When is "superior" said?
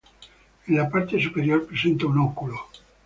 1.21-1.67